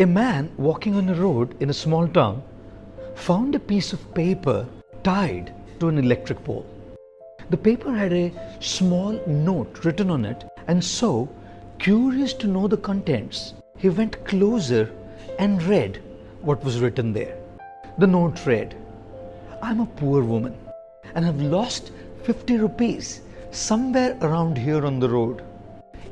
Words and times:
A 0.00 0.06
man 0.06 0.50
walking 0.56 0.94
on 0.94 1.10
a 1.10 1.14
road 1.14 1.54
in 1.60 1.68
a 1.68 1.74
small 1.74 2.08
town 2.08 2.42
found 3.14 3.54
a 3.54 3.58
piece 3.58 3.92
of 3.92 4.14
paper 4.14 4.66
tied 5.02 5.52
to 5.78 5.88
an 5.88 5.98
electric 5.98 6.42
pole. 6.42 6.64
The 7.50 7.58
paper 7.58 7.92
had 7.92 8.10
a 8.10 8.32
small 8.60 9.20
note 9.26 9.84
written 9.84 10.08
on 10.08 10.24
it, 10.24 10.42
and 10.68 10.82
so, 10.82 11.28
curious 11.78 12.32
to 12.34 12.46
know 12.46 12.66
the 12.66 12.78
contents, 12.78 13.52
he 13.76 13.90
went 13.90 14.24
closer 14.24 14.90
and 15.38 15.62
read 15.64 16.00
what 16.40 16.64
was 16.64 16.80
written 16.80 17.12
there. 17.12 17.36
The 17.98 18.06
note 18.06 18.46
read, 18.46 18.74
I'm 19.60 19.80
a 19.80 19.86
poor 20.00 20.22
woman 20.24 20.56
and 21.14 21.26
have 21.26 21.42
lost 21.42 21.92
50 22.22 22.56
rupees 22.56 23.20
somewhere 23.50 24.16
around 24.22 24.56
here 24.56 24.86
on 24.86 24.98
the 24.98 25.10
road. 25.10 25.42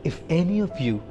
If 0.04 0.20
any 0.28 0.60
of 0.60 0.78
you 0.78 1.02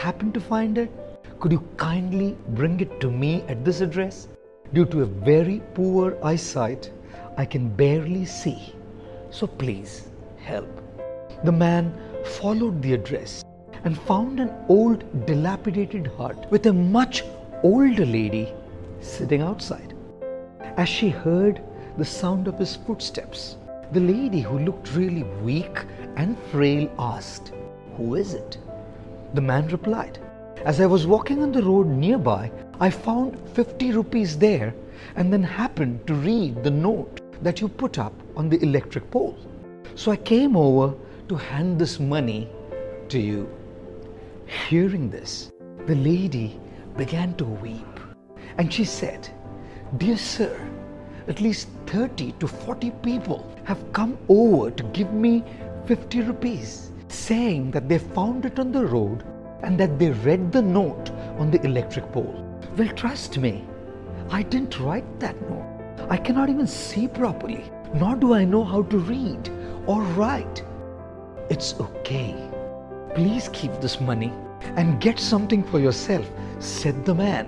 happen 0.00 0.32
to 0.32 0.40
find 0.40 0.78
it, 0.78 0.90
could 1.40 1.52
you 1.52 1.66
kindly 1.76 2.36
bring 2.50 2.80
it 2.80 3.00
to 3.00 3.10
me 3.10 3.42
at 3.48 3.64
this 3.64 3.80
address? 3.80 4.28
Due 4.72 4.86
to 4.86 5.02
a 5.02 5.06
very 5.06 5.60
poor 5.74 6.16
eyesight, 6.22 6.90
I 7.36 7.44
can 7.44 7.68
barely 7.68 8.24
see. 8.24 8.74
So 9.30 9.46
please 9.46 10.08
help. 10.38 10.68
The 11.44 11.52
man 11.52 11.92
followed 12.24 12.80
the 12.80 12.94
address 12.94 13.44
and 13.84 13.98
found 13.98 14.40
an 14.40 14.50
old 14.68 15.26
dilapidated 15.26 16.06
hut 16.16 16.50
with 16.50 16.66
a 16.66 16.72
much 16.72 17.22
older 17.62 18.06
lady 18.06 18.52
sitting 19.00 19.42
outside. 19.42 19.94
As 20.76 20.88
she 20.88 21.08
heard 21.08 21.62
the 21.98 22.04
sound 22.04 22.48
of 22.48 22.58
his 22.58 22.76
footsteps, 22.76 23.56
the 23.92 24.00
lady 24.00 24.40
who 24.40 24.58
looked 24.58 24.94
really 24.94 25.24
weak 25.42 25.84
and 26.16 26.38
frail 26.50 26.90
asked, 26.98 27.52
Who 27.96 28.14
is 28.14 28.34
it? 28.34 28.58
The 29.34 29.40
man 29.40 29.68
replied, 29.68 30.18
As 30.62 30.80
I 30.80 30.86
was 30.86 31.06
walking 31.06 31.42
on 31.42 31.52
the 31.52 31.62
road 31.62 31.86
nearby, 31.88 32.50
I 32.80 32.88
found 32.88 33.38
50 33.50 33.92
rupees 33.92 34.38
there 34.38 34.74
and 35.16 35.32
then 35.32 35.42
happened 35.42 36.06
to 36.06 36.14
read 36.14 36.62
the 36.62 36.70
note 36.70 37.20
that 37.42 37.60
you 37.60 37.68
put 37.68 37.98
up 37.98 38.14
on 38.36 38.48
the 38.48 38.62
electric 38.62 39.10
pole. 39.10 39.36
So 39.94 40.10
I 40.10 40.16
came 40.16 40.56
over 40.56 40.94
to 41.28 41.34
hand 41.34 41.78
this 41.78 42.00
money 42.00 42.48
to 43.08 43.18
you. 43.18 43.48
Hearing 44.68 45.10
this, 45.10 45.52
the 45.86 45.96
lady 45.96 46.58
began 46.96 47.34
to 47.34 47.44
weep 47.44 48.00
and 48.56 48.72
she 48.72 48.84
said, 48.84 49.28
Dear 49.98 50.16
sir, 50.16 50.58
at 51.28 51.40
least 51.40 51.68
30 51.86 52.32
to 52.32 52.46
40 52.46 52.90
people 53.02 53.46
have 53.64 53.92
come 53.92 54.16
over 54.28 54.70
to 54.70 54.82
give 54.84 55.12
me 55.12 55.44
50 55.86 56.22
rupees, 56.22 56.90
saying 57.08 57.70
that 57.72 57.88
they 57.88 57.98
found 57.98 58.44
it 58.46 58.58
on 58.58 58.72
the 58.72 58.84
road 58.84 59.24
and 59.64 59.78
that 59.80 59.98
they 59.98 60.10
read 60.10 60.52
the 60.52 60.62
note 60.62 61.10
on 61.38 61.50
the 61.50 61.64
electric 61.64 62.10
pole. 62.12 62.44
Well, 62.76 62.88
trust 62.88 63.38
me, 63.38 63.64
I 64.30 64.42
didn't 64.42 64.78
write 64.78 65.20
that 65.20 65.40
note. 65.48 66.06
I 66.10 66.16
cannot 66.16 66.50
even 66.50 66.66
see 66.66 67.08
properly, 67.08 67.64
nor 67.94 68.14
do 68.16 68.34
I 68.34 68.44
know 68.44 68.64
how 68.64 68.82
to 68.82 68.98
read 68.98 69.50
or 69.86 70.02
write. 70.02 70.62
It's 71.50 71.74
okay. 71.80 72.34
Please 73.14 73.48
keep 73.52 73.72
this 73.80 74.00
money 74.00 74.32
and 74.76 75.00
get 75.00 75.18
something 75.18 75.62
for 75.62 75.78
yourself, 75.78 76.28
said 76.58 77.04
the 77.04 77.14
man. 77.14 77.46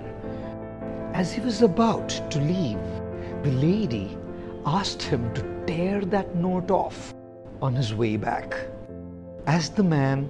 As 1.12 1.33
he 1.33 1.41
was 1.41 1.62
about 1.62 2.08
to 2.30 2.41
leave, 2.41 2.78
the 3.42 3.53
lady 3.53 4.17
asked 4.64 5.03
him 5.03 5.33
to 5.34 5.64
tear 5.67 6.01
that 6.06 6.34
note 6.36 6.70
off 6.70 7.14
on 7.62 7.75
his 7.75 7.95
way 7.95 8.17
back. 8.17 8.55
As 9.47 9.70
the 9.70 9.83
man 9.83 10.28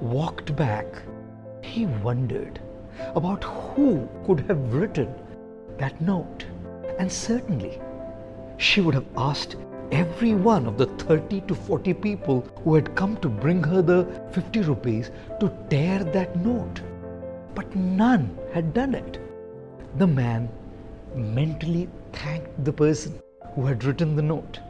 walked 0.00 0.54
back, 0.56 0.86
he 1.62 1.86
wondered 1.86 2.60
about 3.14 3.44
who 3.44 4.08
could 4.26 4.40
have 4.40 4.74
written 4.74 5.14
that 5.78 6.00
note. 6.00 6.44
And 6.98 7.10
certainly, 7.10 7.80
she 8.56 8.80
would 8.80 8.94
have 8.94 9.06
asked 9.16 9.56
every 9.92 10.34
one 10.34 10.66
of 10.66 10.78
the 10.78 10.86
30 10.86 11.42
to 11.42 11.54
40 11.54 11.94
people 11.94 12.40
who 12.64 12.74
had 12.74 12.94
come 12.94 13.16
to 13.18 13.28
bring 13.28 13.62
her 13.62 13.82
the 13.82 14.06
50 14.32 14.60
rupees 14.60 15.10
to 15.40 15.52
tear 15.70 16.02
that 16.04 16.36
note. 16.36 16.80
But 17.54 17.74
none 17.74 18.36
had 18.52 18.72
done 18.74 18.94
it. 18.94 19.18
The 19.98 20.06
man 20.06 20.48
mentally 21.14 21.88
thanked 22.12 22.64
the 22.64 22.72
person 22.72 23.20
who 23.54 23.66
had 23.66 23.84
written 23.84 24.16
the 24.16 24.22
note 24.22 24.60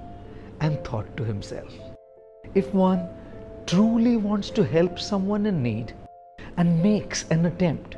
and 0.60 0.82
thought 0.84 1.16
to 1.16 1.24
himself, 1.24 1.72
if 2.54 2.72
one 2.72 3.08
truly 3.66 4.16
wants 4.16 4.50
to 4.50 4.64
help 4.64 4.98
someone 4.98 5.46
in 5.46 5.62
need 5.62 5.92
and 6.56 6.82
makes 6.82 7.24
an 7.30 7.46
attempt, 7.46 7.96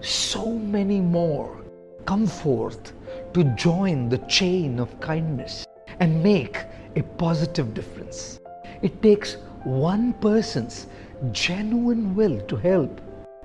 so 0.00 0.52
many 0.52 1.00
more 1.00 1.64
come 2.06 2.26
forth 2.26 2.92
to 3.32 3.44
join 3.56 4.08
the 4.08 4.18
chain 4.28 4.78
of 4.78 5.00
kindness 5.00 5.66
and 6.00 6.22
make 6.22 6.58
a 6.96 7.02
positive 7.02 7.74
difference. 7.74 8.40
It 8.82 9.02
takes 9.02 9.36
one 9.64 10.12
person's 10.14 10.86
genuine 11.32 12.14
will 12.14 12.40
to 12.42 12.56
help, 12.56 13.00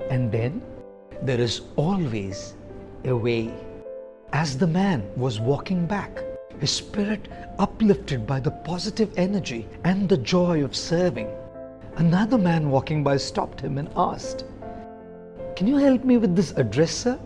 and 0.09 0.31
then 0.31 0.61
there 1.21 1.39
is 1.39 1.61
always 1.75 2.55
a 3.05 3.15
way. 3.15 3.53
As 4.33 4.57
the 4.57 4.67
man 4.67 5.09
was 5.15 5.39
walking 5.39 5.85
back, 5.85 6.19
his 6.59 6.71
spirit 6.71 7.29
uplifted 7.57 8.27
by 8.27 8.39
the 8.39 8.51
positive 8.51 9.11
energy 9.17 9.67
and 9.85 10.09
the 10.09 10.17
joy 10.17 10.63
of 10.63 10.75
serving, 10.75 11.29
another 11.99 12.37
man 12.37 12.69
walking 12.69 13.03
by 13.03 13.17
stopped 13.17 13.59
him 13.59 13.77
and 13.77 13.89
asked, 13.97 14.45
Can 15.57 15.67
you 15.67 15.75
help 15.75 16.05
me 16.05 16.17
with 16.17 16.33
this 16.33 16.51
address, 16.51 16.91
sir? 16.91 17.19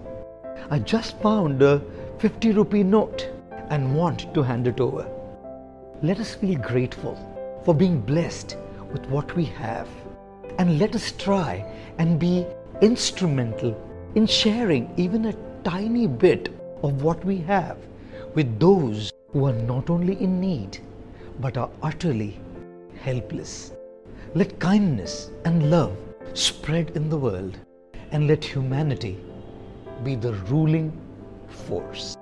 I 0.72 0.80
just 0.80 1.20
found 1.20 1.62
a 1.62 1.80
50 2.18 2.54
rupee 2.54 2.82
note 2.82 3.30
and 3.70 3.96
want 3.96 4.34
to 4.34 4.42
hand 4.42 4.68
it 4.68 4.80
over. 4.80 5.06
Let 6.02 6.20
us 6.20 6.34
feel 6.34 6.58
grateful 6.60 7.16
for 7.64 7.76
being 7.76 8.02
blessed 8.02 8.58
with 8.92 9.06
what 9.08 9.36
we 9.36 9.46
have 9.46 9.88
and 10.58 10.80
let 10.80 10.96
us 10.96 11.12
try 11.12 11.64
and 12.00 12.20
be 12.20 12.46
instrumental 12.82 13.78
in 14.16 14.26
sharing 14.26 14.92
even 14.98 15.26
a 15.26 15.38
tiny 15.64 16.08
bit 16.08 16.50
of 16.82 17.04
what 17.04 17.24
we 17.24 17.38
have 17.38 17.78
with 18.34 18.60
those 18.60 19.14
who 19.32 19.46
are 19.46 19.54
not 19.54 19.92
only 19.92 20.20
in 20.22 20.42
need 20.42 20.80
but 21.40 21.58
are 21.58 21.70
utterly 21.84 22.40
helpless. 23.04 23.72
Let 24.36 24.60
kindness 24.60 25.30
and 25.46 25.70
love 25.70 25.96
spread 26.34 26.94
in 26.96 27.08
the 27.08 27.18
world 27.18 27.56
and 28.12 28.26
let 28.26 28.44
humanity 28.44 29.20
be 30.04 30.16
the 30.16 30.34
ruling 30.50 30.92
force. 31.48 32.18